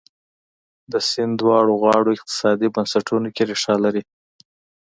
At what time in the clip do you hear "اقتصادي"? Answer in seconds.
2.17-2.67